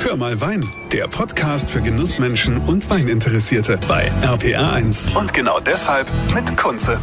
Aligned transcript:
Hör 0.00 0.16
mal 0.16 0.40
Wein, 0.40 0.64
der 0.92 1.08
Podcast 1.08 1.68
für 1.68 1.82
Genussmenschen 1.82 2.58
und 2.58 2.88
Weininteressierte 2.88 3.78
bei 3.88 4.10
RPR1. 4.22 5.16
Und 5.18 5.32
genau 5.34 5.58
deshalb 5.60 6.10
mit 6.32 6.56
Kunze. 6.56 7.00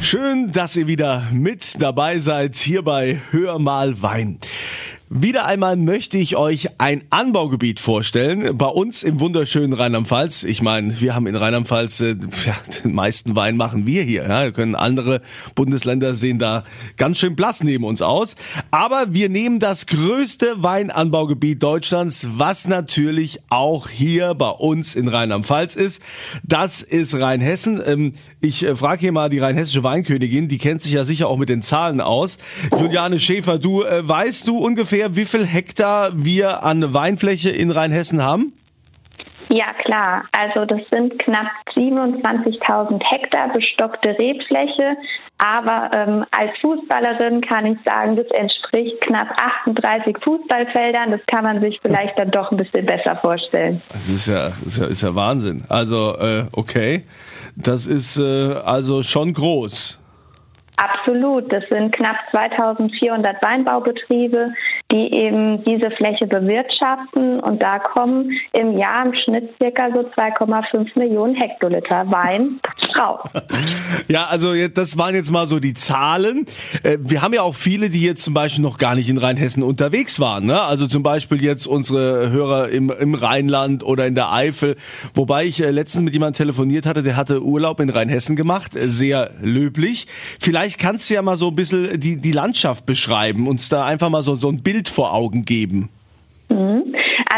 Schön, 0.00 0.52
dass 0.52 0.76
ihr 0.76 0.86
wieder 0.86 1.26
mit 1.32 1.82
dabei 1.82 2.18
seid 2.18 2.56
hier 2.56 2.82
bei 2.82 3.20
Hör 3.32 3.58
mal 3.58 4.00
Wein. 4.00 4.38
Wieder 5.10 5.46
einmal 5.46 5.76
möchte 5.76 6.18
ich 6.18 6.36
euch 6.36 6.68
ein 6.76 7.02
Anbaugebiet 7.08 7.80
vorstellen. 7.80 8.58
Bei 8.58 8.66
uns 8.66 9.02
im 9.02 9.20
wunderschönen 9.20 9.72
Rheinland-Pfalz. 9.72 10.42
Ich 10.44 10.60
meine, 10.60 11.00
wir 11.00 11.14
haben 11.14 11.26
in 11.26 11.34
Rheinland-Pfalz 11.34 12.00
äh, 12.00 12.16
ja, 12.44 12.54
den 12.84 12.92
meisten 12.92 13.34
Wein 13.34 13.56
machen 13.56 13.86
wir 13.86 14.02
hier. 14.02 14.24
Ja. 14.24 14.50
Können 14.50 14.74
andere 14.74 15.22
Bundesländer 15.54 16.12
sehen 16.12 16.38
da 16.38 16.62
ganz 16.98 17.16
schön 17.16 17.36
blass 17.36 17.64
neben 17.64 17.84
uns 17.84 18.02
aus. 18.02 18.36
Aber 18.70 19.14
wir 19.14 19.30
nehmen 19.30 19.60
das 19.60 19.86
größte 19.86 20.62
Weinanbaugebiet 20.62 21.62
Deutschlands, 21.62 22.26
was 22.36 22.68
natürlich 22.68 23.40
auch 23.48 23.88
hier 23.88 24.34
bei 24.34 24.50
uns 24.50 24.94
in 24.94 25.08
Rheinland-Pfalz 25.08 25.74
ist. 25.74 26.02
Das 26.44 26.82
ist 26.82 27.18
Rheinhessen. 27.18 27.80
Ähm, 27.86 28.12
ich 28.40 28.64
äh, 28.64 28.74
frage 28.74 29.00
hier 29.00 29.12
mal 29.12 29.28
die 29.28 29.38
rheinhessische 29.38 29.82
Weinkönigin, 29.82 30.48
die 30.48 30.58
kennt 30.58 30.82
sich 30.82 30.92
ja 30.92 31.04
sicher 31.04 31.28
auch 31.28 31.38
mit 31.38 31.48
den 31.48 31.62
Zahlen 31.62 32.00
aus. 32.00 32.38
Juliane 32.78 33.18
Schäfer, 33.18 33.58
du 33.58 33.82
äh, 33.82 34.06
weißt 34.06 34.46
du 34.48 34.58
ungefähr 34.58 35.16
wie 35.16 35.24
viel 35.24 35.44
Hektar 35.44 36.10
wir 36.14 36.62
an 36.62 36.94
Weinfläche 36.94 37.50
in 37.50 37.70
Rheinhessen 37.70 38.22
haben? 38.22 38.52
Ja, 39.50 39.72
klar. 39.84 40.24
Also 40.32 40.66
das 40.66 40.80
sind 40.90 41.18
knapp 41.18 41.46
27.000 41.74 43.02
Hektar 43.02 43.52
bestockte 43.52 44.10
Rebfläche. 44.10 44.96
Aber 45.38 45.90
ähm, 45.94 46.24
als 46.32 46.50
Fußballerin 46.60 47.40
kann 47.40 47.64
ich 47.64 47.78
sagen, 47.84 48.16
das 48.16 48.26
entspricht 48.32 49.00
knapp 49.02 49.28
38 49.64 50.16
Fußballfeldern. 50.22 51.12
Das 51.12 51.20
kann 51.28 51.44
man 51.44 51.60
sich 51.60 51.78
vielleicht 51.80 52.18
dann 52.18 52.30
doch 52.32 52.50
ein 52.50 52.56
bisschen 52.56 52.84
besser 52.84 53.16
vorstellen. 53.20 53.80
Das 53.92 54.08
ist 54.08 54.26
ja, 54.26 54.48
ist 54.66 54.78
ja, 54.78 54.86
ist 54.86 55.02
ja 55.02 55.14
Wahnsinn. 55.14 55.64
Also, 55.68 56.16
äh, 56.18 56.46
okay. 56.52 57.04
Das 57.60 57.86
ist 57.86 58.18
äh, 58.18 58.54
also 58.64 59.02
schon 59.02 59.32
groß. 59.32 60.00
Absolut. 60.76 61.52
Das 61.52 61.64
sind 61.70 61.92
knapp 61.92 62.16
2400 62.30 63.42
Weinbaubetriebe, 63.42 64.52
die 64.92 65.12
eben 65.12 65.64
diese 65.64 65.90
Fläche 65.90 66.26
bewirtschaften. 66.28 67.40
Und 67.40 67.60
da 67.60 67.80
kommen 67.80 68.30
im 68.52 68.78
Jahr 68.78 69.06
im 69.06 69.14
Schnitt 69.14 69.50
circa 69.60 69.90
so 69.92 70.02
2,5 70.02 70.96
Millionen 70.96 71.34
Hektoliter 71.34 72.04
Wein 72.12 72.60
raus. 72.96 73.20
Ja, 74.08 74.26
also 74.26 74.54
das 74.68 74.96
waren 74.96 75.14
jetzt 75.14 75.30
mal 75.30 75.46
so 75.48 75.60
die 75.60 75.74
Zahlen. 75.74 76.46
Äh, 76.82 76.98
wir 77.00 77.20
haben 77.20 77.34
ja 77.34 77.42
auch 77.42 77.54
viele, 77.54 77.90
die 77.90 78.00
jetzt 78.00 78.22
zum 78.22 78.32
Beispiel 78.32 78.62
noch 78.62 78.78
gar 78.78 78.94
nicht 78.94 79.08
in 79.08 79.18
Rheinhessen 79.18 79.62
unterwegs 79.62 80.18
waren. 80.18 80.46
Ne? 80.46 80.60
Also 80.62 80.86
zum 80.86 81.02
Beispiel 81.02 81.42
jetzt 81.42 81.66
unsere 81.66 82.30
Hörer 82.30 82.70
im, 82.70 82.90
im 82.90 83.14
Rheinland 83.14 83.82
oder 83.82 84.06
in 84.06 84.14
der 84.14 84.32
Eifel. 84.32 84.76
Wobei 85.14 85.44
ich 85.44 85.60
äh, 85.60 85.70
letztens 85.70 86.04
mit 86.04 86.14
jemandem 86.14 86.38
telefoniert 86.38 86.86
hatte, 86.86 87.02
der 87.02 87.16
hatte 87.16 87.42
Urlaub 87.42 87.80
in 87.80 87.90
Rheinhessen 87.90 88.36
gemacht. 88.36 88.76
Äh, 88.76 88.88
sehr 88.88 89.32
löblich. 89.42 90.06
Vielleicht 90.40 90.78
kannst 90.78 91.10
du 91.10 91.14
ja 91.14 91.22
mal 91.22 91.36
so 91.36 91.48
ein 91.48 91.56
bisschen 91.56 92.00
die, 92.00 92.16
die 92.18 92.32
Landschaft 92.32 92.86
beschreiben, 92.86 93.46
uns 93.46 93.68
da 93.68 93.84
einfach 93.84 94.08
mal 94.08 94.22
so, 94.22 94.36
so 94.36 94.48
ein 94.48 94.62
Bild 94.62 94.88
vor 94.88 95.12
Augen 95.12 95.44
geben. 95.44 95.90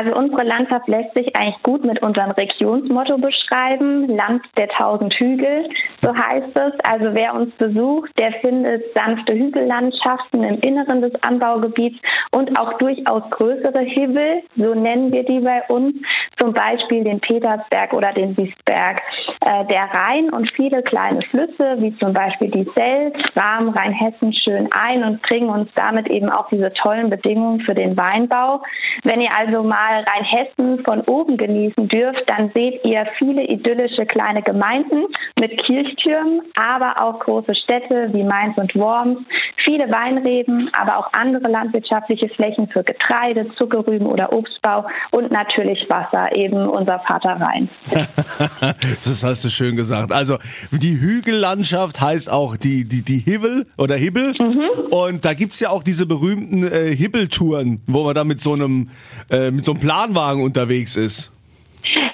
Also 0.00 0.16
unsere 0.16 0.44
Landschaft 0.44 0.88
lässt 0.88 1.14
sich 1.14 1.36
eigentlich 1.36 1.62
gut 1.62 1.84
mit 1.84 2.02
unserem 2.02 2.30
Regionsmotto 2.30 3.18
beschreiben. 3.18 4.08
Land 4.08 4.42
der 4.56 4.68
tausend 4.68 5.12
Hügel, 5.12 5.68
so 6.00 6.16
heißt 6.16 6.56
es. 6.56 6.72
Also 6.88 7.10
wer 7.12 7.34
uns 7.34 7.54
besucht, 7.56 8.10
der 8.18 8.32
findet 8.40 8.82
sanfte 8.94 9.34
Hügellandschaften 9.34 10.42
im 10.42 10.58
Inneren 10.60 11.02
des 11.02 11.12
Anbaugebiets 11.22 11.98
und 12.30 12.58
auch 12.58 12.78
durchaus 12.78 13.28
größere 13.28 13.82
Hibbel, 13.82 14.42
so 14.56 14.74
nennen 14.74 15.12
wir 15.12 15.22
die 15.24 15.40
bei 15.40 15.62
uns, 15.68 15.94
zum 16.38 16.54
Beispiel 16.54 17.04
den 17.04 17.20
Petersberg 17.20 17.92
oder 17.92 18.14
den 18.14 18.34
Wiesberg. 18.38 19.02
Äh, 19.44 19.66
der 19.66 19.82
Rhein 19.82 20.30
und 20.30 20.50
viele 20.52 20.82
kleine 20.82 21.20
Flüsse, 21.22 21.76
wie 21.78 21.94
zum 21.98 22.14
Beispiel 22.14 22.50
die 22.50 22.70
Selz, 22.74 23.16
rahmen 23.36 23.70
Rheinhessen 23.70 24.32
schön 24.32 24.68
ein 24.72 25.04
und 25.04 25.20
bringen 25.22 25.50
uns 25.50 25.68
damit 25.74 26.08
eben 26.08 26.30
auch 26.30 26.48
diese 26.48 26.70
tollen 26.70 27.10
Bedingungen 27.10 27.60
für 27.60 27.74
den 27.74 27.96
Weinbau. 27.98 28.62
Wenn 29.02 29.20
ihr 29.20 29.30
also 29.38 29.62
mal 29.62 29.89
Rheinhessen 29.90 30.84
von 30.84 31.02
oben 31.02 31.36
genießen 31.36 31.88
dürft, 31.88 32.22
dann 32.28 32.50
seht 32.54 32.84
ihr 32.84 33.06
viele 33.18 33.42
idyllische 33.42 34.06
kleine 34.06 34.42
Gemeinden 34.42 35.06
mit 35.38 35.62
Kirchtürmen, 35.64 36.42
aber 36.54 37.02
auch 37.02 37.20
große 37.20 37.54
Städte 37.54 38.10
wie 38.12 38.22
Mainz 38.22 38.56
und 38.56 38.74
Worms, 38.74 39.18
viele 39.64 39.90
Weinreben, 39.90 40.70
aber 40.72 40.98
auch 40.98 41.12
andere 41.12 41.50
landwirtschaftliche 41.50 42.28
Flächen 42.30 42.68
für 42.68 42.82
Getreide, 42.82 43.46
Zuckerrüben 43.56 44.06
oder 44.06 44.32
Obstbau 44.32 44.86
und 45.10 45.30
natürlich 45.30 45.88
Wasser, 45.88 46.36
eben 46.36 46.68
unser 46.68 47.00
Vater 47.00 47.40
Rhein. 47.40 47.68
das 48.96 49.24
hast 49.24 49.44
du 49.44 49.48
schön 49.48 49.76
gesagt. 49.76 50.12
Also 50.12 50.38
die 50.70 51.00
Hügellandschaft 51.00 52.00
heißt 52.00 52.30
auch 52.30 52.56
die, 52.56 52.86
die, 52.86 53.02
die 53.02 53.18
Hibbel 53.18 53.66
oder 53.76 53.96
Hibbel. 53.96 54.34
Mhm. 54.38 54.90
Und 54.90 55.24
da 55.24 55.34
gibt 55.34 55.52
es 55.52 55.60
ja 55.60 55.70
auch 55.70 55.82
diese 55.82 56.06
berühmten 56.06 56.64
äh, 56.64 56.94
Hibbeltouren, 56.94 57.82
wo 57.86 58.04
man 58.04 58.14
da 58.14 58.24
mit 58.24 58.40
so 58.40 58.52
einem 58.52 58.90
äh, 59.30 59.50
mit 59.50 59.64
so 59.64 59.69
einem 59.70 59.80
Planwagen 59.80 60.42
unterwegs 60.42 60.96
ist. 60.96 61.32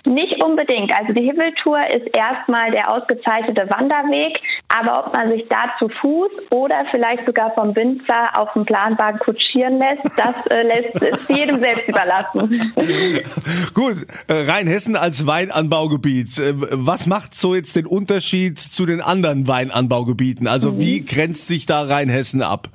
Nicht 0.05 0.43
unbedingt. 0.43 0.93
Also 0.97 1.12
die 1.12 1.22
Hibbeltour 1.22 1.81
ist 1.91 2.06
erstmal 2.17 2.71
der 2.71 2.93
ausgezeichnete 2.93 3.69
Wanderweg, 3.69 4.39
aber 4.69 5.05
ob 5.05 5.12
man 5.12 5.31
sich 5.31 5.47
da 5.49 5.72
zu 5.78 5.89
Fuß 5.89 6.31
oder 6.50 6.84
vielleicht 6.93 7.27
sogar 7.27 7.53
vom 7.55 7.75
Winzer 7.75 8.39
auf 8.39 8.53
dem 8.53 8.65
Planwagen 8.65 9.19
kutschieren 9.19 9.78
lässt, 9.78 10.05
das 10.16 10.34
äh, 10.50 10.62
lässt 10.62 10.95
ist 11.03 11.28
jedem 11.28 11.61
selbst 11.61 11.89
überlassen. 11.89 12.72
Gut, 13.75 14.06
äh, 14.28 14.50
Rheinhessen 14.50 14.95
als 14.95 15.27
Weinanbaugebiet. 15.27 16.39
Äh, 16.39 16.53
was 16.55 17.09
macht 17.09 17.34
so 17.34 17.56
jetzt 17.56 17.75
den 17.75 17.87
Unterschied 17.87 18.61
zu 18.61 18.87
den 18.87 19.00
anderen 19.00 19.49
Weinanbaugebieten? 19.49 20.47
Also 20.47 20.72
mhm. 20.72 20.81
wie 20.81 21.05
grenzt 21.05 21.49
sich 21.49 21.66
da 21.66 21.83
Rheinhessen 21.83 22.43
ab? 22.43 22.69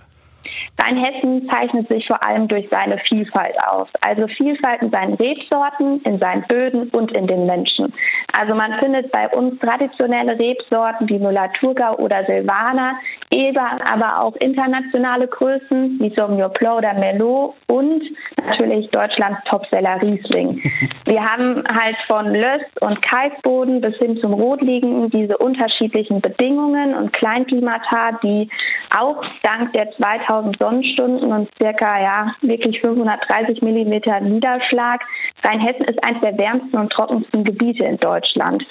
Rheinhessen 0.81 1.50
zeichnet 1.50 1.88
sich 1.88 2.06
vor 2.07 2.23
allem 2.25 2.47
durch 2.47 2.67
seine 2.72 2.97
Vielfalt 3.07 3.56
aus. 3.67 3.88
Also 4.01 4.28
Vielfalt 4.28 4.81
in 4.81 4.91
seinen 4.91 5.13
Rebsorten, 5.13 6.01
in 6.03 6.19
seinen 6.19 6.44
Böden 6.44 6.89
und 6.89 7.12
in 7.12 7.28
den 7.28 7.45
Menschen. 7.45 7.94
Also 8.39 8.56
man 8.56 8.79
findet 8.79 9.11
bei 9.11 9.28
uns 9.29 9.59
traditionelle 9.59 10.38
Rebsorten 10.40 11.07
wie 11.09 11.19
Müller-Thurgau 11.19 11.95
oder 11.97 12.25
Silvaner, 12.25 12.95
aber 13.91 14.23
auch 14.23 14.35
internationale 14.38 15.28
Größen 15.28 16.00
wie 16.00 16.13
Sauvignon 16.16 16.51
Blanc 16.53 16.78
oder 16.78 16.94
Merlot 16.94 17.56
und 17.67 18.03
natürlich 18.45 18.90
Deutschlands 18.91 19.40
Topseller 19.50 20.01
Riesling. 20.01 20.61
Wir 21.06 21.23
haben 21.23 21.63
halt 21.73 21.95
von 22.07 22.34
Löss 22.34 22.61
und 22.81 23.01
Kalkboden 23.01 23.81
bis 23.81 23.95
hin 23.97 24.17
zum 24.17 24.34
Rotliegenden 24.34 25.09
diese 25.09 25.38
unterschiedlichen 25.38 26.22
Bedingungen 26.22 26.95
und 26.95 27.13
Kleinklimata, 27.13 28.19
die 28.23 28.50
auch 28.97 29.23
dank 29.44 29.73
der 29.73 29.91
2000 29.91 30.41
Sonnenstunden 30.59 31.31
und 31.31 31.50
circa 31.62 32.02
ja 32.02 32.35
wirklich 32.41 32.79
530 32.81 33.62
Millimeter 33.62 34.19
Niederschlag. 34.19 35.02
Rheinhessen 35.44 35.85
ist 35.85 36.06
eines 36.06 36.22
der 36.22 36.38
wärmsten 36.38 36.78
und 36.78 36.91
trockensten 36.91 37.44
Gebiete 37.44 37.84
in 37.84 37.97
Deutschland. 37.97 38.63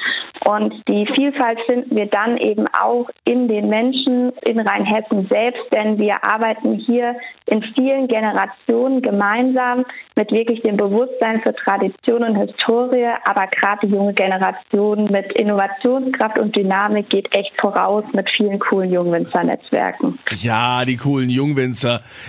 Und 0.46 0.74
die 0.88 1.06
Vielfalt 1.14 1.58
finden 1.68 1.96
wir 1.96 2.06
dann 2.06 2.36
eben 2.38 2.64
auch 2.68 3.08
in 3.24 3.48
den 3.48 3.68
Menschen 3.68 4.32
in 4.42 4.60
Rheinhessen 4.60 5.28
selbst, 5.28 5.62
denn 5.72 5.98
wir 5.98 6.24
arbeiten 6.24 6.74
hier 6.74 7.16
in 7.46 7.62
vielen 7.74 8.08
Generationen 8.08 9.02
gemeinsam 9.02 9.84
mit 10.16 10.30
wirklich 10.30 10.62
dem 10.62 10.76
Bewusstsein 10.76 11.40
für 11.42 11.54
Tradition 11.54 12.24
und 12.24 12.36
Historie, 12.36 13.08
aber 13.24 13.46
gerade 13.48 13.86
die 13.86 13.92
junge 13.92 14.14
Generation 14.14 15.04
mit 15.10 15.32
Innovationskraft 15.38 16.38
und 16.38 16.54
Dynamik 16.56 17.10
geht 17.10 17.34
echt 17.36 17.52
voraus 17.60 18.04
mit 18.12 18.28
vielen 18.36 18.58
coolen 18.58 18.92
Jungwinzer-Netzwerken. 18.92 20.18
Ja, 20.36 20.84
die 20.84 20.96
coolen 20.96 21.28
Jungwinzer. 21.28 21.59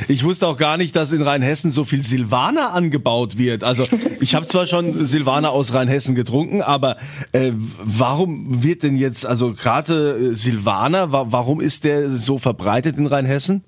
Ich 0.07 0.23
wusste 0.23 0.47
auch 0.47 0.57
gar 0.57 0.77
nicht, 0.77 0.95
dass 0.95 1.11
in 1.11 1.21
Rheinhessen 1.21 1.71
so 1.71 1.83
viel 1.83 2.03
Silvaner 2.03 2.73
angebaut 2.73 3.37
wird. 3.37 3.63
Also 3.63 3.87
ich 4.19 4.35
habe 4.35 4.45
zwar 4.45 4.67
schon 4.67 5.05
Silvaner 5.05 5.51
aus 5.51 5.73
Rheinhessen 5.73 6.15
getrunken, 6.15 6.61
aber 6.61 6.97
äh, 7.31 7.51
warum 7.53 8.63
wird 8.63 8.83
denn 8.83 8.97
jetzt, 8.97 9.25
also 9.25 9.53
gerade 9.53 10.31
äh, 10.31 10.35
Silvaner, 10.35 11.11
wa 11.11 11.27
warum 11.29 11.61
ist 11.61 11.83
der 11.83 12.09
so 12.09 12.37
verbreitet 12.37 12.97
in 12.97 13.07
Rheinhessen? 13.07 13.63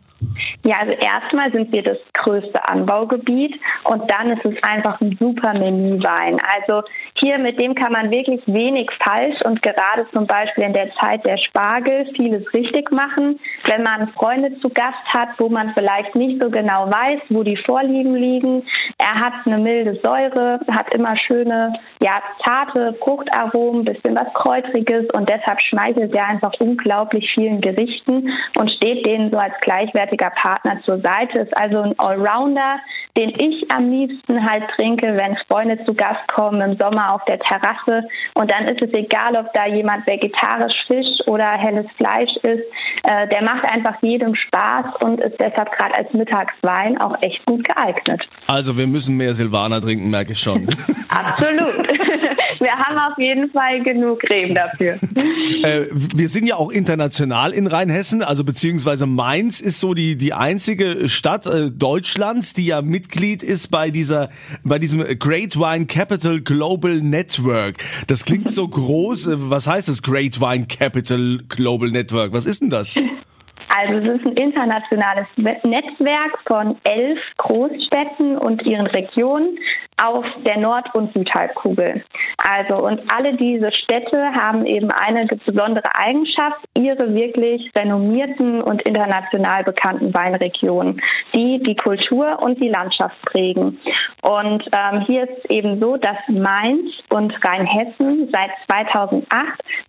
Ja, 0.66 0.78
also 0.80 0.94
erstmal 0.94 1.52
sind 1.52 1.72
wir 1.72 1.84
das 1.84 1.98
größte 2.14 2.68
Anbaugebiet 2.68 3.60
und 3.84 4.10
dann 4.10 4.32
ist 4.32 4.46
es 4.46 4.62
einfach 4.64 5.00
ein 5.02 5.18
super 5.20 5.54
Menüwein. 5.54 6.38
Also 6.56 6.84
hier 7.16 7.38
mit 7.38 7.60
dem 7.60 7.76
kann 7.76 7.92
man 7.92 8.12
wirklich 8.12 8.42
wenig 8.48 8.90
falsch 9.04 9.40
und 9.46 9.62
gerade 9.62 10.06
zum 10.12 10.26
Beispiel 10.26 10.64
in 10.66 10.74
der 10.74 10.92
Zeit 10.96 11.26
der 11.26 11.38
Spargel 11.38 12.10
vieles 12.16 12.52
richtig 12.54 12.92
machen. 12.92 13.40
Wenn 13.66 13.84
man 13.84 14.10
Freunde 14.10 14.58
zu 14.60 14.70
Gast 14.70 15.06
hat, 15.08 15.30
wo 15.38 15.50
man 15.50 15.74
vielleicht 15.74 16.16
nicht 16.16 16.42
so 16.42 16.50
genau 16.50 16.90
weiß, 16.90 17.22
wo 17.30 17.44
die 17.44 17.58
Vorlieben 17.58 18.16
liegen. 18.16 18.64
Er 18.98 19.16
hat 19.16 19.34
eine 19.46 19.58
milde 19.58 20.00
Säure, 20.04 20.60
hat 20.72 20.94
immer 20.94 21.16
schöne, 21.18 21.74
ja, 22.02 22.22
zarte 22.44 22.96
Fruchtaromen, 23.02 23.86
bisschen 23.86 24.16
was 24.16 24.34
Kräutriges 24.34 25.06
und 25.14 25.30
deshalb 25.30 25.62
schmeichelt 25.62 26.14
er 26.14 26.28
einfach 26.28 26.54
unglaublich 26.60 27.30
vielen 27.34 27.62
Gerichten 27.62 28.30
und 28.58 28.72
steht 28.72 29.06
denen 29.06 29.32
so 29.32 29.38
als 29.38 29.54
gleichwertig 29.62 30.13
zuverlässiger 30.14 30.32
Partner 30.32 30.82
zur 30.86 31.02
Seite, 31.02 31.40
ist 31.40 31.58
also 31.58 31.82
ein 31.82 31.98
Allrounder, 31.98 32.80
den 33.18 33.30
ich 33.30 33.70
am 33.72 33.90
liebsten 33.90 34.50
halt 34.50 34.64
trinke, 34.76 35.16
wenn 35.18 35.38
Freunde 35.48 35.84
zu 35.86 35.94
Gast 35.94 36.28
kommen 36.34 36.62
im 36.62 36.78
Sommer 36.78 37.14
auf 37.14 37.24
der 37.26 37.40
Terrasse. 37.40 38.08
Und 38.34 38.52
dann 38.52 38.66
ist 38.66 38.82
es 38.82 38.92
egal, 38.94 39.36
ob 39.38 39.54
da 39.54 39.68
jemand 39.68 40.08
vegetarisch 40.08 40.74
Fisch 40.88 41.28
oder 41.28 41.52
helles 41.52 41.86
Fleisch 41.98 42.32
isst. 42.42 42.64
Äh, 43.04 43.28
der 43.28 43.44
macht 43.44 43.66
einfach 43.72 43.96
jedem 44.02 44.34
Spaß 44.36 44.86
und 45.04 45.20
ist 45.20 45.40
deshalb 45.40 45.72
gerade 45.72 45.96
als 45.96 46.12
Mittagswein 46.14 47.00
auch 47.00 47.16
echt 47.22 47.46
gut 47.46 47.64
geeignet. 47.68 48.28
Also 48.48 48.78
wir 48.78 48.88
müssen 48.88 49.18
mehr 49.18 49.34
Silvaner 49.34 49.82
trinken, 49.82 50.10
merke 50.10 50.34
ich 50.34 50.40
schon. 50.40 50.68
Absolut. 51.10 51.88
Wir 52.60 52.72
haben 52.72 52.98
auf 52.98 53.18
jeden 53.18 53.52
Fall 53.52 53.84
genug 53.84 54.22
Reben 54.32 54.56
dafür. 54.56 54.98
Äh, 55.64 55.86
wir 55.92 56.30
sind 56.30 56.48
ja 56.48 56.56
auch 56.56 56.72
international 56.72 57.52
in 57.52 57.68
Rheinhessen, 57.68 58.24
also 58.24 58.44
beziehungsweise 58.44 59.06
Mainz 59.06 59.60
ist 59.60 59.80
so 59.80 59.94
die, 59.94 60.03
die 60.12 60.34
einzige 60.34 61.10
Stadt 61.10 61.46
äh, 61.46 61.72
Deutschlands, 61.72 62.54
die 62.54 62.68
ja 62.68 62.82
Mitglied 62.82 63.44
ist 63.44 63.70
bei 63.70 63.90
dieser, 63.90 64.30
bei 64.64 64.80
diesem 64.80 65.04
Great 65.20 65.56
Wine 65.56 65.86
Capital 65.86 66.42
Global 66.42 67.02
Network. 67.02 67.78
Das 68.08 68.26
klingt 68.26 68.50
so 68.52 68.68
groß. 68.70 69.30
Was 69.50 69.68
heißt 69.68 69.90
das 69.90 70.02
Great 70.02 70.40
Wine 70.40 70.68
Capital 70.68 71.40
Global 71.50 71.90
Network? 71.90 72.34
Was 72.34 72.46
ist 72.46 72.62
denn 72.62 72.70
das? 72.70 72.96
Also 73.76 73.94
es 73.96 74.20
ist 74.20 74.26
ein 74.26 74.34
internationales 74.34 75.26
Netzwerk 75.38 76.40
von 76.46 76.78
elf 76.84 77.20
Großstädten 77.38 78.38
und 78.38 78.62
ihren 78.64 78.88
Regionen 78.88 79.58
auf 80.02 80.26
der 80.46 80.58
Nord- 80.58 80.94
und 80.94 81.14
Südhalbkugel. 81.14 82.04
Also 82.48 82.78
und 82.86 83.02
alle 83.14 83.36
diese 83.36 83.72
Städte 83.72 84.34
haben 84.34 84.66
eben 84.66 84.92
eine 84.92 85.28
besondere 85.28 85.90
Eigenschaft, 85.96 86.60
ihre 86.78 87.14
wirklich 87.14 87.72
renommierten 87.76 88.62
und 88.62 88.82
international 88.84 89.64
bekannten 89.64 90.14
Weinregionen, 90.14 91.02
die 91.34 91.60
die 91.60 91.76
Kultur 91.76 92.42
und 92.42 92.62
die 92.62 92.70
Landschaft 92.70 93.20
prägen. 93.24 93.80
Und 94.22 94.64
ähm, 94.72 95.02
hier 95.02 95.24
ist 95.24 95.52
eben 95.52 95.80
so, 95.82 95.98
dass 95.98 96.18
Mainz 96.28 96.90
und 97.10 97.34
Rheinhessen 97.46 98.30
seit 98.32 98.52
2008 98.70 99.26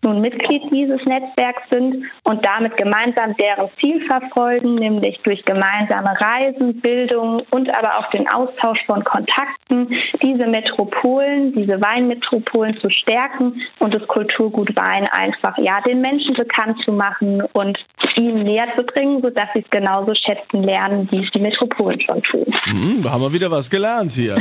nun 0.02 0.20
Mitglied 0.20 0.62
dieses 0.72 1.04
Netzwerks 1.04 1.62
sind 1.70 2.04
und 2.24 2.44
damit 2.44 2.76
gemeinsam 2.76 3.36
deren 3.36 3.68
Ziel 3.80 4.04
verfolgen, 4.06 4.74
nämlich 4.74 5.20
durch 5.22 5.44
gemeinsame 5.44 6.14
Reisen, 6.20 6.80
Bildung 6.80 7.42
und 7.50 7.74
aber 7.76 7.98
auch 7.98 8.10
den 8.10 8.28
Austausch 8.28 8.84
von 8.86 9.04
Kontakten 9.04 9.93
diese 10.22 10.46
Metropolen, 10.46 11.52
diese 11.54 11.80
Weinmetropolen 11.80 12.76
zu 12.80 12.90
stärken 12.90 13.60
und 13.78 13.94
das 13.94 14.06
Kulturgut 14.06 14.74
Wein 14.76 15.06
einfach 15.10 15.56
ja 15.58 15.80
den 15.82 16.00
Menschen 16.00 16.34
bekannt 16.34 16.78
zu 16.84 16.92
machen 16.92 17.42
und 17.52 17.78
ihnen 18.16 18.44
näher 18.44 18.68
zu 18.76 18.84
bringen, 18.84 19.20
sodass 19.22 19.48
sie 19.54 19.60
es 19.60 19.70
genauso 19.70 20.12
schätzen 20.14 20.62
lernen, 20.62 21.08
wie 21.10 21.24
es 21.24 21.30
die 21.32 21.40
Metropolen 21.40 22.00
schon 22.00 22.22
tun. 22.22 22.46
Hm, 22.64 23.10
haben 23.10 23.22
wir 23.22 23.32
wieder 23.32 23.50
was 23.50 23.70
gelernt 23.70 24.12
hier. 24.12 24.36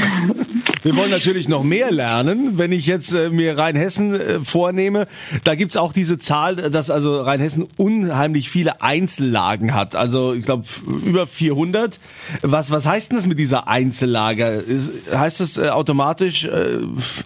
Wir 0.83 0.95
wollen 0.97 1.11
natürlich 1.11 1.49
noch 1.49 1.63
mehr 1.63 1.91
lernen. 1.91 2.57
Wenn 2.57 2.71
ich 2.71 2.85
jetzt 2.87 3.13
äh, 3.13 3.29
mir 3.29 3.57
Rheinhessen 3.57 4.15
äh, 4.15 4.39
vornehme, 4.43 5.07
da 5.43 5.55
gibt's 5.55 5.77
auch 5.77 5.93
diese 5.93 6.17
Zahl, 6.17 6.55
dass 6.55 6.89
also 6.89 7.21
Rheinhessen 7.21 7.67
unheimlich 7.77 8.49
viele 8.49 8.81
Einzellagen 8.81 9.73
hat. 9.73 9.95
Also 9.95 10.33
ich 10.33 10.43
glaube 10.43 10.65
über 11.05 11.27
400. 11.27 11.99
Was, 12.41 12.71
was 12.71 12.85
heißt 12.85 13.11
denn 13.11 13.17
das 13.17 13.27
mit 13.27 13.39
dieser 13.39 13.67
Einzellage? 13.67 14.45
Ist, 14.45 14.91
heißt 15.13 15.39
das 15.39 15.42
äh, 15.57 15.69
automatisch, 15.69 16.45
äh, 16.45 16.79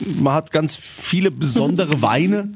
man 0.05 0.33
hat 0.33 0.51
ganz 0.51 0.75
viele 0.75 1.31
besondere 1.31 2.01
Weine? 2.01 2.53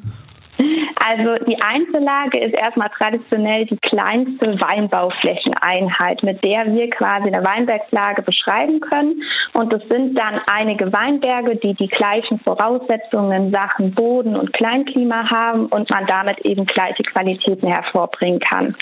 Also 1.12 1.36
die 1.46 1.62
Einzellage 1.62 2.40
ist 2.40 2.58
erstmal 2.58 2.90
traditionell 2.98 3.66
die 3.66 3.78
kleinste 3.82 4.58
Weinbauflächeneinheit, 4.62 6.24
mit 6.24 6.42
der 6.46 6.66
wir 6.68 6.90
quasi 6.90 7.28
eine 7.28 7.46
Weinbergslage 7.46 8.22
beschreiben 8.22 8.80
können. 8.80 9.22
Und 9.54 9.74
es 9.74 9.82
sind 9.90 10.18
dann 10.18 10.40
einige 10.50 10.94
Weinberge, 10.94 11.58
die 11.58 11.74
die 11.74 11.90
gleichen 11.90 12.40
Voraussetzungen 12.40 13.48
in 13.48 13.52
Sachen 13.52 13.94
Boden 13.94 14.38
und 14.38 14.54
Kleinklima 14.54 15.30
haben 15.30 15.66
und 15.66 15.90
man 15.90 16.06
damit 16.06 16.40
eben 16.46 16.66
gleiche 16.66 17.04
Qualitäten 17.04 17.68
hervorbringen 17.68 18.40
kann. 18.40 18.74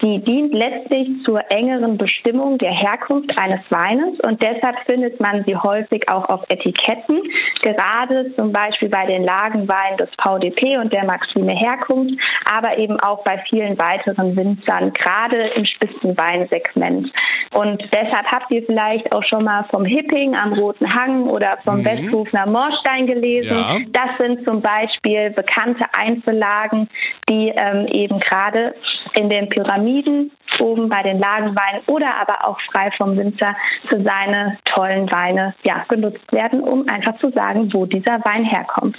Die 0.00 0.20
dient 0.20 0.54
letztlich 0.54 1.08
zur 1.24 1.40
engeren 1.50 1.98
Bestimmung 1.98 2.58
der 2.58 2.70
Herkunft 2.70 3.32
eines 3.40 3.60
Weines 3.70 4.18
und 4.20 4.40
deshalb 4.40 4.78
findet 4.86 5.20
man 5.20 5.44
sie 5.44 5.56
häufig 5.56 6.08
auch 6.08 6.28
auf 6.28 6.44
Etiketten, 6.48 7.20
gerade 7.62 8.32
zum 8.36 8.52
Beispiel 8.52 8.88
bei 8.88 9.06
den 9.06 9.24
Lagenweinen 9.24 9.98
des 9.98 10.08
VDP 10.22 10.78
und 10.78 10.92
der 10.92 11.04
Maxime 11.04 11.52
Herkunft, 11.68 12.14
aber 12.50 12.78
eben 12.78 12.98
auch 13.00 13.22
bei 13.24 13.38
vielen 13.48 13.78
weiteren 13.78 14.36
Winzern, 14.36 14.92
gerade 14.92 15.48
im 15.54 15.64
Spitzenweinsegment. 15.64 17.10
Und 17.54 17.82
deshalb 17.92 18.26
habt 18.30 18.50
ihr 18.52 18.62
vielleicht 18.64 19.12
auch 19.14 19.22
schon 19.24 19.44
mal 19.44 19.64
vom 19.70 19.84
Hipping 19.84 20.36
am 20.36 20.52
Roten 20.52 20.92
Hang 20.94 21.24
oder 21.24 21.58
vom 21.64 21.78
mhm. 21.78 21.84
Westhofener 21.84 22.46
Moorstein 22.46 23.06
gelesen. 23.06 23.56
Ja. 23.56 23.78
Das 23.88 24.10
sind 24.18 24.46
zum 24.46 24.60
Beispiel 24.60 25.30
bekannte 25.30 25.84
Einzellagen, 25.96 26.88
die 27.28 27.52
ähm, 27.56 27.86
eben 27.88 28.20
gerade 28.20 28.74
in 29.14 29.28
den 29.28 29.48
Pyramiden 29.48 30.30
oben 30.60 30.88
bei 30.88 31.02
den 31.02 31.18
Lagenweinen 31.18 31.82
oder 31.86 32.14
aber 32.20 32.48
auch 32.48 32.58
frei 32.72 32.90
vom 32.96 33.16
Winzer 33.16 33.56
für 33.88 34.02
seine 34.02 34.58
tollen 34.64 35.10
Weine 35.10 35.54
ja, 35.64 35.84
genutzt 35.88 36.30
werden, 36.32 36.60
um 36.60 36.86
einfach 36.88 37.18
zu 37.20 37.30
sagen, 37.30 37.72
wo 37.72 37.86
dieser 37.86 38.20
Wein 38.24 38.44
herkommt. 38.44 38.96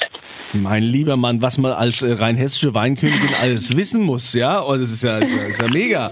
Mein 0.54 0.84
lieber 0.84 1.18
Mann, 1.18 1.42
was 1.42 1.58
man 1.58 1.74
als 1.74 2.02
äh, 2.02 2.14
rein 2.14 2.36
hessische 2.36 2.74
Weinkönigin 2.74 3.36
alles 3.40 3.76
wissen 3.76 4.02
muss, 4.02 4.34
ja, 4.34 4.64
oh, 4.64 4.76
das 4.76 4.92
ist 4.92 5.04
ja, 5.04 5.20
ist 5.20 5.34
ja, 5.34 5.44
ist 5.44 5.62
ja 5.62 5.68
mega. 5.68 6.12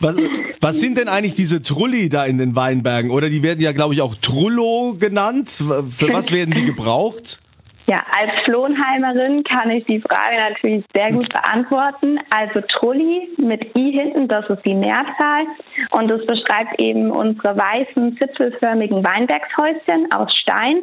Was, 0.00 0.16
was 0.60 0.80
sind 0.80 0.98
denn 0.98 1.08
eigentlich 1.08 1.34
diese 1.34 1.62
Trulli 1.62 2.08
da 2.08 2.24
in 2.24 2.38
den 2.38 2.56
Weinbergen? 2.56 3.10
Oder 3.10 3.30
die 3.30 3.42
werden 3.42 3.60
ja, 3.60 3.72
glaube 3.72 3.94
ich, 3.94 4.02
auch 4.02 4.14
Trullo 4.16 4.96
genannt. 4.98 5.50
Für 5.50 6.12
was 6.12 6.32
werden 6.32 6.52
die 6.54 6.64
gebraucht? 6.64 7.40
Ja, 7.86 7.98
als 8.18 8.30
Flohnheimerin 8.44 9.44
kann 9.44 9.70
ich 9.70 9.84
die 9.84 10.00
Frage 10.00 10.36
natürlich 10.36 10.84
sehr 10.94 11.12
gut 11.12 11.28
beantworten. 11.28 12.18
Also 12.30 12.62
Trulli 12.62 13.28
mit 13.36 13.76
I 13.76 13.92
hinten, 13.92 14.26
das 14.26 14.48
ist 14.48 14.64
die 14.64 14.74
Mehrzahl 14.74 15.44
und 15.90 16.10
es 16.10 16.24
beschreibt 16.26 16.80
eben 16.80 17.10
unsere 17.10 17.54
weißen, 17.54 18.16
zipfelförmigen 18.16 19.04
Weinbergshäuschen 19.04 20.10
aus 20.12 20.34
Stein, 20.34 20.76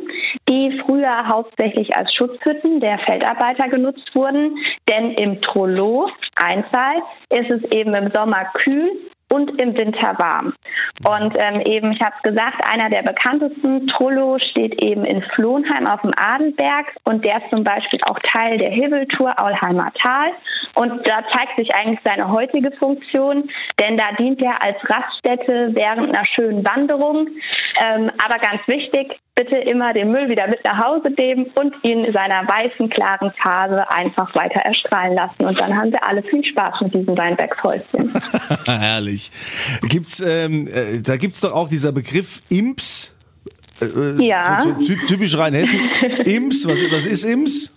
die 0.48 0.80
früher 0.86 1.28
hauptsächlich 1.28 1.96
als 1.98 2.14
Schutzhütten 2.14 2.80
der 2.80 3.00
Feldarbeiter 3.00 3.68
genutzt 3.70 4.14
wurden. 4.14 4.58
Denn 4.88 5.12
im 5.14 5.42
Trollo, 5.42 6.08
Einzahl, 6.36 7.02
ist 7.30 7.50
es 7.50 7.64
eben 7.72 7.96
im 7.96 8.12
Sommer 8.12 8.46
kühl 8.54 8.92
und 9.32 9.62
im 9.62 9.78
Winter 9.78 10.14
warm. 10.18 10.54
Und 11.04 11.36
ähm, 11.38 11.62
eben, 11.62 11.94
ich 11.94 12.02
habe 12.02 12.14
es 12.18 12.24
gesagt, 12.24 12.62
einer 12.70 12.90
der 12.90 13.02
bekanntesten, 13.02 13.88
Trullo, 13.88 14.38
steht 14.52 14.84
eben 14.84 15.06
in 15.06 15.22
Flohnheim 15.34 15.88
auf 15.88 16.02
dem 16.02 16.12
Adelberg 16.18 16.88
und 17.06 17.26
der 17.26 17.38
ist 17.38 17.50
zum 17.50 17.64
Beispiel 17.64 18.00
auch 18.06 18.20
Teil 18.20 18.58
der 18.58 18.72
Hibbeltour 18.72 19.34
Aulheimer 19.42 19.88
Tal. 20.02 20.32
Und 20.76 21.08
da 21.08 21.24
zeigt 21.32 21.58
sich 21.58 21.74
eigentlich 21.76 22.00
seine 22.04 22.32
heutige 22.32 22.72
Funktion, 22.72 23.50
denn 23.80 23.98
da 23.98 24.12
dient 24.18 24.42
er 24.42 24.64
als 24.64 24.78
Raststätte 24.90 25.72
während 25.74 26.16
einer 26.16 26.26
schönen 26.36 26.66
Wanderung. 26.66 27.28
Ähm, 27.80 28.12
aber 28.24 28.40
ganz 28.40 28.62
wichtig, 28.68 29.18
bitte 29.36 29.56
immer 29.56 29.94
den 29.94 30.12
Müll 30.12 30.30
wieder 30.30 30.48
mit 30.48 30.64
nach 30.66 30.84
Hause 30.84 31.10
nehmen 31.18 31.48
und 31.56 31.74
ihn 31.84 32.04
in 32.04 32.14
seiner 32.14 32.48
weißen, 32.48 32.90
klaren 32.90 33.32
Phase 33.42 33.90
einfach 33.90 34.34
weiter 34.36 34.60
erstrahlen 34.62 35.16
lassen. 35.16 35.46
Und 35.46 35.60
dann 35.60 35.76
haben 35.76 35.92
wir 35.92 36.08
alle 36.08 36.22
viel 36.24 36.44
Spaß 36.44 36.82
mit 36.82 36.94
diesem 36.94 37.18
Weinbergshäuschen. 37.18 38.14
Herrlich. 38.66 39.32
Gibt's, 39.84 40.20
ähm, 40.20 40.68
äh, 40.68 41.02
da 41.02 41.18
gibt's 41.18 41.42
doch 41.42 41.54
auch 41.54 41.70
dieser 41.70 41.92
Begriff 41.92 42.42
Imps. 42.50 43.16
Äh, 43.82 43.86
äh 43.86 44.26
ja. 44.26 44.62
So, 44.62 44.76
so 44.82 44.94
typisch 45.08 45.38
Rheinhessen. 45.38 45.80
Imps, 46.26 46.68
was, 46.68 46.80
was 46.92 47.06
ist 47.06 47.24
Imps? 47.24 47.72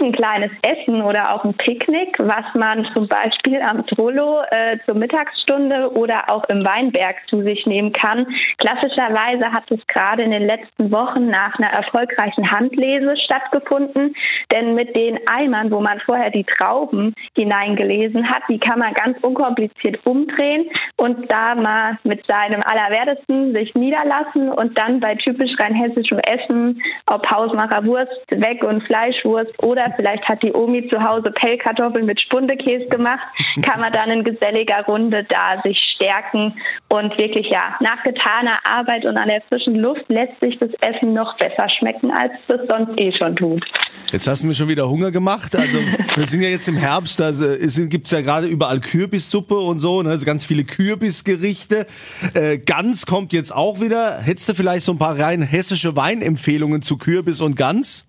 Ein 0.00 0.12
kleines 0.12 0.50
Essen 0.62 1.02
oder 1.02 1.34
auch 1.34 1.44
ein 1.44 1.54
Picknick, 1.54 2.16
was 2.18 2.44
man 2.54 2.86
zum 2.94 3.08
Beispiel 3.08 3.60
am 3.60 3.84
Trollo 3.86 4.42
äh, 4.50 4.78
zur 4.86 4.94
Mittagsstunde 4.94 5.92
oder 5.92 6.30
auch 6.30 6.44
im 6.48 6.64
Weinberg 6.64 7.16
zu 7.28 7.42
sich 7.42 7.66
nehmen 7.66 7.92
kann. 7.92 8.26
Klassischerweise 8.58 9.52
hat 9.52 9.70
es 9.70 9.84
gerade 9.88 10.22
in 10.22 10.30
den 10.30 10.46
letzten 10.46 10.90
Wochen 10.92 11.26
nach 11.26 11.58
einer 11.58 11.72
erfolgreichen 11.72 12.50
Handlese 12.50 13.16
stattgefunden, 13.16 14.14
denn 14.52 14.74
mit 14.74 14.96
den 14.96 15.18
Eimern, 15.26 15.70
wo 15.70 15.80
man 15.80 16.00
vorher 16.00 16.30
die 16.30 16.44
Trauben 16.44 17.14
hineingelesen 17.34 18.28
hat, 18.28 18.42
die 18.48 18.58
kann 18.58 18.78
man 18.78 18.94
ganz 18.94 19.18
unkompliziert 19.22 19.98
umdrehen 20.06 20.70
und 20.96 21.30
da 21.30 21.54
mal 21.54 21.98
mit 22.04 22.24
seinem 22.26 22.62
Allerwertesten 22.64 23.54
sich 23.54 23.74
niederlassen 23.74 24.48
und 24.48 24.78
dann 24.78 25.00
bei 25.00 25.16
typisch 25.16 25.52
rheinhessischem 25.58 26.20
Essen, 26.20 26.82
ob 27.06 27.28
Hausmacher 27.30 27.84
Wurst, 27.84 28.12
Weg- 28.30 28.64
und 28.64 28.82
Fleischwurst 28.84 29.52
oder 29.62 29.87
oder 29.88 29.96
vielleicht 29.96 30.28
hat 30.28 30.42
die 30.42 30.52
Omi 30.52 30.88
zu 30.88 31.02
Hause 31.02 31.30
Pellkartoffeln 31.30 32.06
mit 32.06 32.20
Spundekäse 32.20 32.86
gemacht, 32.86 33.26
kann 33.62 33.80
man 33.80 33.92
dann 33.92 34.10
in 34.10 34.24
geselliger 34.24 34.84
Runde 34.86 35.24
da 35.28 35.60
sich 35.62 35.78
stärken 35.94 36.54
und 36.88 37.16
wirklich 37.18 37.48
ja, 37.50 37.76
nach 37.80 38.02
getaner 38.02 38.58
Arbeit 38.64 39.04
und 39.04 39.16
an 39.16 39.28
der 39.28 39.42
frischen 39.48 39.76
Luft 39.76 40.04
lässt 40.08 40.38
sich 40.40 40.58
das 40.58 40.70
Essen 40.80 41.12
noch 41.12 41.36
besser 41.38 41.68
schmecken, 41.78 42.10
als 42.10 42.32
es 42.48 42.60
sonst 42.68 43.00
eh 43.00 43.12
schon 43.12 43.36
tut. 43.36 43.64
Jetzt 44.10 44.26
hast 44.26 44.42
du 44.42 44.46
mir 44.46 44.54
schon 44.54 44.68
wieder 44.68 44.88
Hunger 44.88 45.10
gemacht. 45.10 45.54
Also 45.54 45.78
wir 46.14 46.26
sind 46.26 46.42
ja 46.42 46.48
jetzt 46.48 46.68
im 46.68 46.76
Herbst, 46.76 47.20
da 47.20 47.26
also, 47.26 47.88
gibt's 47.88 48.10
ja 48.10 48.20
gerade 48.20 48.46
überall 48.46 48.80
Kürbissuppe 48.80 49.56
und 49.58 49.78
so, 49.78 50.02
ne? 50.02 50.10
also 50.10 50.24
ganz 50.24 50.44
viele 50.44 50.64
Kürbisgerichte. 50.64 51.86
Äh, 52.34 52.58
Gans 52.58 53.06
kommt 53.06 53.32
jetzt 53.32 53.54
auch 53.54 53.80
wieder. 53.80 54.18
Hättest 54.20 54.48
du 54.48 54.54
vielleicht 54.54 54.84
so 54.84 54.92
ein 54.92 54.98
paar 54.98 55.18
rein 55.18 55.42
hessische 55.42 55.96
Weinempfehlungen 55.96 56.82
zu 56.82 56.96
Kürbis 56.96 57.40
und 57.40 57.56
Gans? 57.56 58.07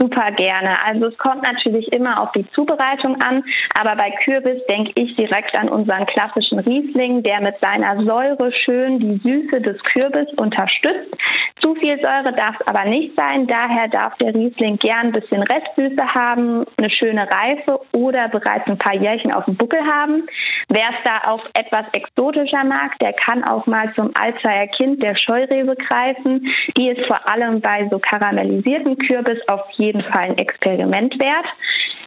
Super 0.00 0.32
gerne. 0.32 0.82
Also 0.82 1.08
es 1.08 1.18
kommt 1.18 1.42
natürlich 1.42 1.92
immer 1.92 2.22
auf 2.22 2.32
die 2.32 2.48
Zubereitung 2.52 3.20
an, 3.20 3.44
aber 3.78 3.96
bei 3.96 4.10
Kürbis 4.24 4.64
denke 4.66 4.92
ich 4.94 5.14
direkt 5.16 5.54
an 5.58 5.68
unseren 5.68 6.06
klassischen 6.06 6.58
Riesling, 6.60 7.22
der 7.22 7.42
mit 7.42 7.56
seiner 7.60 8.02
Säure 8.04 8.50
schön 8.64 8.98
die 8.98 9.20
Süße 9.22 9.60
des 9.60 9.78
Kürbis 9.82 10.28
unterstützt. 10.38 11.14
Zu 11.60 11.74
viel 11.74 12.00
Säure 12.00 12.32
darf 12.34 12.56
es 12.58 12.66
aber 12.66 12.88
nicht 12.88 13.14
sein, 13.14 13.46
daher 13.46 13.88
darf 13.88 14.16
der 14.16 14.34
Riesling 14.34 14.78
gern 14.78 15.08
ein 15.08 15.12
bisschen 15.12 15.42
Restsüße 15.42 16.14
haben, 16.14 16.64
eine 16.78 16.90
schöne 16.90 17.28
Reife 17.30 17.80
oder 17.92 18.28
bereits 18.28 18.66
ein 18.68 18.78
paar 18.78 18.94
Jährchen 18.94 19.34
auf 19.34 19.44
dem 19.44 19.56
Buckel 19.56 19.80
haben. 19.80 20.22
Wer 20.68 20.88
es 20.90 21.04
da 21.04 21.30
auch 21.30 21.44
etwas 21.52 21.84
exotischer 21.92 22.64
mag, 22.64 22.98
der 23.00 23.12
kann 23.12 23.44
auch 23.44 23.66
mal 23.66 23.92
zum 23.94 24.12
Alzheimer 24.18 24.68
Kind 24.68 25.02
der 25.02 25.16
Scheurebe 25.16 25.74
greifen. 25.76 26.46
Die 26.76 26.88
ist 26.88 27.06
vor 27.06 27.28
allem 27.28 27.60
bei 27.60 27.88
so 27.90 27.98
karamellisierten 27.98 28.96
Kürbis 28.98 29.40
auf 29.48 29.62
jeden 29.72 29.89
Fall 29.98 30.30
ein 30.30 30.38
Experiment 30.38 31.14
wert. 31.20 31.46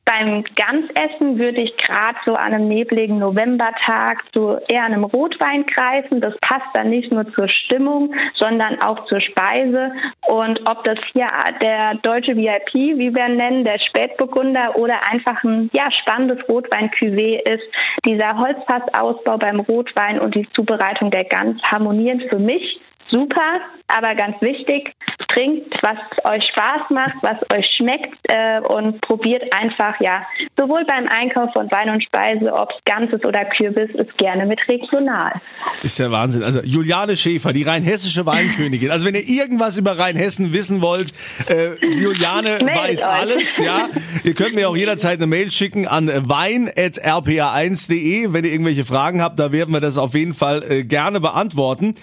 Beim 0.06 0.44
Gansessen 0.56 1.40
würde 1.40 1.62
ich 1.62 1.78
gerade 1.78 2.18
so 2.25 2.34
an 2.34 2.54
einem 2.54 2.68
nebligen 2.68 3.20
Novembertag 3.20 4.22
so 4.34 4.60
eher 4.68 4.84
einem 4.84 5.06
Rotwein 5.06 5.66
greifen. 5.66 6.20
Das 6.20 6.34
passt 6.42 6.68
dann 6.74 6.90
nicht 6.90 7.10
nur 7.10 7.32
zur 7.34 7.48
Stimmung, 7.48 8.13
sondern 8.36 8.82
auch 8.82 9.06
zur 9.06 9.22
Speise. 9.22 9.94
Und 10.28 10.60
ob 10.70 10.84
das 10.84 10.98
hier 11.13 11.28
der 11.62 11.96
deutsche 12.04 12.36
VIP, 12.36 12.74
wie 12.74 13.16
wir 13.16 13.30
nennen, 13.30 13.63
der 13.63 13.80
Spätburgunder 13.80 14.75
oder 14.75 15.00
einfach 15.10 15.42
ein 15.46 15.70
ja, 15.72 15.90
spannendes 16.02 16.40
Rotwein-Cuvée 16.50 17.40
ist, 17.50 17.63
dieser 18.06 18.38
Holzfassausbau 18.38 19.38
beim 19.38 19.62
Rotwein 19.62 20.20
und 20.20 20.36
die 20.36 20.50
Zubereitung 20.54 21.12
der 21.12 21.24
Gans 21.24 21.62
harmonieren 21.63 22.22
für 22.30 22.40
mich 22.40 22.82
super, 23.10 23.62
aber 23.88 24.16
ganz 24.16 24.42
wichtig, 24.42 24.92
trinkt, 25.34 25.74
was 25.82 25.98
euch 26.25 26.44
Spaß 26.52 26.90
macht, 26.90 27.16
was 27.22 27.38
euch 27.54 27.66
schmeckt 27.78 28.18
äh, 28.30 28.60
und 28.62 29.00
probiert 29.02 29.44
einfach, 29.54 29.96
ja, 30.00 30.25
sowohl 30.58 30.86
beim 30.86 31.08
Einkauf 31.08 31.52
von 31.54 31.70
Wein 31.72 31.90
und 31.90 32.04
Speise, 32.04 32.54
ob 32.54 32.70
es 32.72 32.78
Ganzes 32.86 33.24
oder 33.25 33.46
Kürbis, 33.46 33.90
ist 33.96 34.16
gerne 34.18 34.46
mit 34.46 34.60
regional. 34.68 35.34
Ist 35.82 35.98
ja 36.00 36.12
Wahnsinn. 36.12 36.44
Also 36.44 36.62
Juliane 36.63 37.16
Schäfer, 37.18 37.52
die 37.54 37.63
rheinhessische 37.63 38.25
Weinkönigin. 38.25 38.92
Also 38.92 39.06
wenn 39.06 39.16
ihr 39.16 39.28
irgendwas 39.28 39.78
über 39.78 39.98
Rheinhessen 39.98 40.54
wissen 40.54 40.82
wollt, 40.82 41.12
äh, 41.48 41.72
Juliane 41.86 42.50
weiß 42.62 43.06
euch. 43.06 43.12
alles, 43.12 43.58
ja. 43.58 43.88
Ihr 44.24 44.34
könnt 44.34 44.56
mir 44.56 44.70
auch 44.70 44.78
jederzeit 44.78 45.18
eine 45.18 45.28
Mail 45.28 45.52
schicken 45.52 45.88
an 45.88 46.08
wein.rpa1.de, 46.08 48.34
wenn 48.34 48.46
ihr 48.46 48.52
irgendwelche 48.52 48.86
Fragen 48.86 49.22
habt, 49.22 49.40
da 49.40 49.52
werden 49.52 49.74
wir 49.74 49.82
das 49.82 49.98
auf 49.98 50.13
jeden 50.13 50.34
Fall 50.34 50.63
äh, 50.70 50.84
gerne 50.84 51.20
beantworten. 51.20 51.96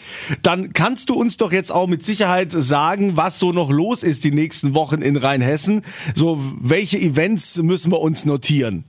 Dann 0.43 0.73
kannst 0.73 1.11
du 1.11 1.15
uns 1.15 1.37
doch 1.37 1.53
jetzt 1.53 1.71
auch 1.71 1.87
mit 1.87 2.05
Sicherheit 2.05 2.51
sagen, 2.53 3.17
was 3.21 3.39
so 3.39 3.53
noch 3.53 3.71
los 3.71 4.03
ist 4.03 4.25
die 4.25 4.31
nächsten 4.31 4.73
Wochen 4.73 5.03
in 5.03 5.19
Rheinhessen. 5.19 5.83
So, 6.15 6.43
welche 6.59 6.99
Events 6.99 7.59
müssen 7.59 7.93
wir 7.93 8.01
uns 8.01 8.25
notieren? 8.25 8.85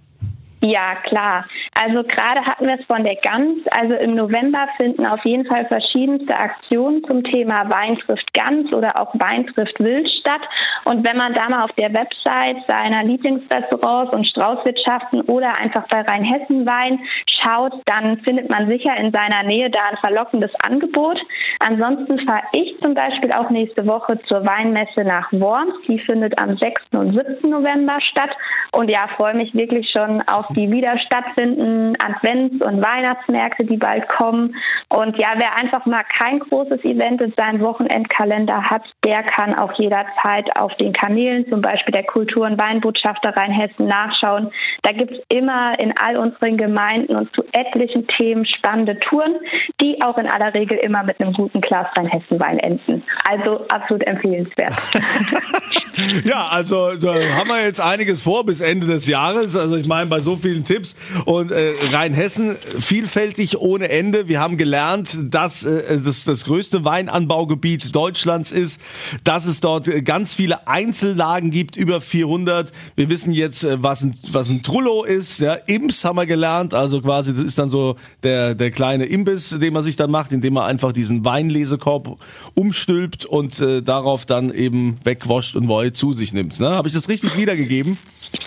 Ja, 0.63 0.95
klar. 1.03 1.45
Also 1.81 2.03
gerade 2.03 2.45
hatten 2.45 2.67
wir 2.67 2.79
es 2.79 2.85
von 2.85 3.03
der 3.03 3.15
Gans. 3.15 3.65
Also 3.71 3.95
im 3.95 4.13
November 4.13 4.67
finden 4.77 5.07
auf 5.07 5.23
jeden 5.25 5.45
Fall 5.47 5.65
verschiedenste 5.65 6.37
Aktionen 6.37 7.03
zum 7.05 7.23
Thema 7.23 7.67
Wein 7.71 7.97
trifft 7.97 8.31
Gans 8.33 8.71
oder 8.71 8.99
auch 9.01 9.11
Wein 9.15 9.47
trifft 9.47 9.79
Wild 9.79 10.07
statt. 10.19 10.41
Und 10.85 11.07
wenn 11.07 11.17
man 11.17 11.33
da 11.33 11.49
mal 11.49 11.63
auf 11.63 11.71
der 11.73 11.91
Website 11.93 12.57
seiner 12.67 13.03
Lieblingsrestaurants 13.03 14.13
und 14.13 14.27
Straußwirtschaften 14.27 15.21
oder 15.21 15.57
einfach 15.57 15.87
bei 15.87 16.01
Rheinhessen 16.01 16.67
Wein 16.67 16.99
schaut, 17.25 17.73
dann 17.85 18.19
findet 18.19 18.49
man 18.51 18.69
sicher 18.69 18.95
in 18.97 19.11
seiner 19.11 19.41
Nähe 19.43 19.71
da 19.71 19.79
ein 19.89 19.97
verlockendes 19.97 20.51
Angebot. 20.67 21.19
Ansonsten 21.59 22.19
fahre 22.27 22.43
ich 22.53 22.77
zum 22.83 22.93
Beispiel 22.93 23.31
auch 23.31 23.49
nächste 23.49 23.87
Woche 23.87 24.19
zur 24.27 24.45
Weinmesse 24.45 25.03
nach 25.03 25.31
Worms. 25.31 25.73
Die 25.87 25.99
findet 25.99 26.39
am 26.39 26.57
6. 26.57 26.83
und 26.91 27.13
7. 27.13 27.49
November 27.49 27.99
statt. 28.11 28.35
Und 28.73 28.89
ja, 28.89 29.07
freue 29.17 29.35
mich 29.35 29.53
wirklich 29.53 29.89
schon 29.89 30.21
auf 30.27 30.45
die 30.55 30.71
wieder 30.71 30.97
stattfinden 30.99 31.95
Advents- 31.97 32.63
und 32.63 32.83
Weihnachtsmärkte, 32.83 33.65
die 33.65 33.77
bald 33.77 34.07
kommen. 34.09 34.55
Und 34.89 35.17
ja, 35.17 35.29
wer 35.37 35.55
einfach 35.57 35.85
mal 35.85 36.03
kein 36.19 36.39
großes 36.39 36.83
Event 36.83 37.21
in 37.21 37.33
seinem 37.37 37.61
Wochenendkalender 37.61 38.69
hat, 38.69 38.83
der 39.05 39.23
kann 39.23 39.55
auch 39.55 39.73
jederzeit 39.79 40.55
auf 40.59 40.75
den 40.75 40.93
Kanälen, 40.93 41.47
zum 41.49 41.61
Beispiel 41.61 41.93
der 41.93 42.03
Kultur- 42.03 42.45
und 42.45 42.59
Weinbotschafter 42.59 43.35
Rheinhessen, 43.35 43.87
nachschauen. 43.87 44.51
Da 44.83 44.91
gibt 44.91 45.11
es 45.11 45.19
immer 45.29 45.73
in 45.79 45.93
all 45.97 46.17
unseren 46.17 46.57
Gemeinden 46.57 47.15
und 47.15 47.33
zu 47.35 47.43
etlichen 47.53 48.07
Themen 48.07 48.45
spannende 48.45 48.99
Touren, 48.99 49.35
die 49.81 50.01
auch 50.03 50.17
in 50.17 50.27
aller 50.27 50.53
Regel 50.53 50.77
immer 50.77 51.03
mit 51.03 51.19
einem 51.19 51.33
guten 51.33 51.61
Glas 51.61 51.87
Rheinhessen-Wein 51.97 52.59
enden. 52.59 53.03
Also 53.29 53.65
absolut 53.67 54.07
empfehlenswert. 54.07 54.73
ja, 56.25 56.47
also 56.49 56.95
da 56.95 57.13
haben 57.37 57.49
wir 57.49 57.63
jetzt 57.63 57.81
einiges 57.81 58.21
vor 58.21 58.45
bis 58.45 58.61
Ende 58.61 58.87
des 58.87 59.07
Jahres. 59.07 59.55
Also 59.55 59.77
ich 59.77 59.87
meine, 59.87 60.09
bei 60.09 60.19
so 60.19 60.35
vielen 60.41 60.63
Tipps 60.63 60.95
und 61.25 61.51
äh, 61.51 61.73
Rheinhessen 61.91 62.55
vielfältig 62.79 63.57
ohne 63.57 63.89
Ende. 63.89 64.27
Wir 64.27 64.39
haben 64.39 64.57
gelernt, 64.57 65.17
dass 65.21 65.63
äh, 65.63 65.99
das 66.03 66.25
das 66.25 66.45
größte 66.45 66.83
Weinanbaugebiet 66.83 67.95
Deutschlands 67.95 68.51
ist, 68.51 68.81
dass 69.23 69.45
es 69.45 69.59
dort 69.59 69.89
ganz 70.05 70.33
viele 70.33 70.67
Einzellagen 70.67 71.51
gibt, 71.51 71.75
über 71.75 72.01
400. 72.01 72.71
Wir 72.95 73.09
wissen 73.09 73.31
jetzt, 73.31 73.63
äh, 73.63 73.81
was 73.81 74.03
ein, 74.03 74.17
was 74.31 74.49
ein 74.49 74.63
Trullo 74.63 75.03
ist. 75.03 75.39
Ja, 75.39 75.53
Imps 75.67 76.03
haben 76.03 76.17
wir 76.17 76.25
gelernt, 76.25 76.73
also 76.73 77.01
quasi 77.01 77.33
das 77.33 77.43
ist 77.43 77.59
dann 77.59 77.69
so 77.69 77.95
der 78.23 78.55
der 78.55 78.71
kleine 78.71 79.05
Imbiss, 79.05 79.49
den 79.49 79.73
man 79.73 79.83
sich 79.83 79.95
dann 79.95 80.11
macht, 80.11 80.31
indem 80.31 80.55
man 80.55 80.63
einfach 80.63 80.91
diesen 80.91 81.23
Weinlesekorb 81.23 82.17
umstülpt 82.55 83.25
und 83.25 83.59
äh, 83.59 83.81
darauf 83.81 84.25
dann 84.25 84.53
eben 84.53 84.97
wegwascht 85.03 85.55
und 85.55 85.67
Woi 85.67 85.91
zu 85.91 86.13
sich 86.13 86.33
nimmt. 86.33 86.59
Ne? 86.59 86.69
Habe 86.69 86.87
ich 86.87 86.93
das 86.93 87.09
richtig 87.09 87.37
wiedergegeben? 87.37 87.97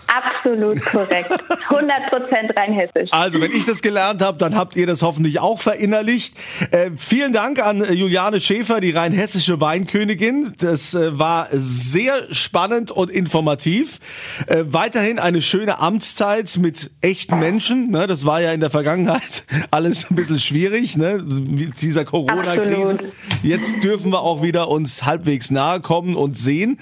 Absolut 0.07 0.34
korrekt. 0.45 1.31
100 1.69 2.11
Prozent 2.11 2.57
rein 2.57 2.73
hessisch. 2.73 3.11
Also, 3.11 3.41
wenn 3.41 3.53
ich 3.53 3.67
das 3.67 3.83
gelernt 3.83 4.23
habe, 4.23 4.39
dann 4.39 4.57
habt 4.57 4.77
ihr 4.77 4.87
das 4.87 5.03
hoffentlich 5.03 5.41
auch 5.41 5.61
verinnerlicht. 5.61 6.35
Äh, 6.71 6.91
vielen 6.97 7.33
Dank 7.33 7.65
an 7.65 7.83
äh, 7.83 7.93
Juliane 7.93 8.41
Schäfer, 8.41 8.81
die 8.81 8.91
rein 8.91 9.13
hessische 9.13 9.61
Weinkönigin. 9.61 10.55
Das 10.59 10.95
äh, 10.95 11.19
war 11.19 11.49
sehr 11.53 12.15
spannend 12.33 12.91
und 12.91 13.11
informativ. 13.11 13.99
Äh, 14.47 14.65
weiterhin 14.67 15.19
eine 15.19 15.43
schöne 15.43 15.79
Amtszeit 15.79 16.57
mit 16.59 16.91
echten 17.01 17.39
Menschen. 17.39 17.91
Ne? 17.91 18.07
Das 18.07 18.27
war 18.27 18.41
ja 18.41 18.53
in 18.53 18.61
der 18.61 18.71
Vergangenheit 18.71 19.45
alles 19.71 20.11
ein 20.11 20.17
bisschen 20.17 20.41
schwierig, 20.41 20.97
ne? 20.97 21.23
mit 21.25 21.81
dieser 21.81 22.05
Corona-Krise. 22.05 22.99
Jetzt 23.43 23.83
dürfen 23.83 24.13
wir 24.13 24.21
auch 24.21 24.43
wieder 24.43 24.69
uns 24.69 25.05
halbwegs 25.05 25.51
nahe 25.51 25.81
kommen 25.81 26.15
und 26.15 26.39
sehen. 26.39 26.79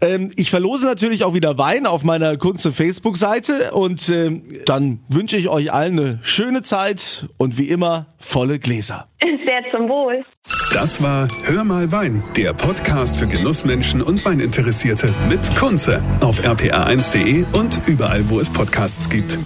Ähm, 0.00 0.30
ich 0.36 0.50
verlose 0.50 0.86
natürlich 0.86 1.24
auch 1.24 1.34
wieder 1.34 1.58
Wein 1.58 1.86
auf 1.86 2.04
meiner 2.04 2.36
Kunze 2.36 2.72
Facebook-Seite 2.72 3.72
und 3.72 4.08
äh, 4.08 4.40
dann 4.66 5.00
wünsche 5.08 5.36
ich 5.36 5.48
euch 5.48 5.72
allen 5.72 5.98
eine 5.98 6.18
schöne 6.22 6.62
Zeit 6.62 7.26
und 7.36 7.58
wie 7.58 7.68
immer 7.68 8.06
volle 8.18 8.58
Gläser. 8.58 9.08
Sehr 9.22 9.62
zum 9.72 9.88
Wohl. 9.88 10.24
Das 10.72 11.02
war 11.02 11.28
Hör 11.44 11.64
mal 11.64 11.92
Wein, 11.92 12.24
der 12.36 12.52
Podcast 12.52 13.16
für 13.16 13.26
Genussmenschen 13.26 14.02
und 14.02 14.24
Weininteressierte 14.24 15.14
mit 15.28 15.54
Kunze 15.56 16.02
auf 16.20 16.40
rpa1.de 16.40 17.44
und 17.52 17.80
überall, 17.86 18.28
wo 18.28 18.40
es 18.40 18.50
Podcasts 18.50 19.08
gibt. 19.08 19.38